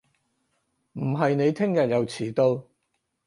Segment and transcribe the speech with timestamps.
[0.93, 2.63] 唔係你聽日又遲到